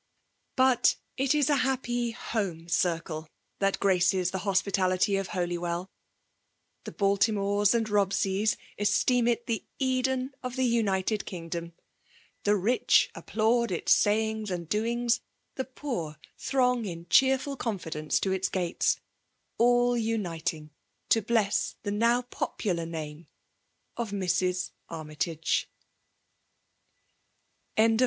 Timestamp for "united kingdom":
10.65-11.73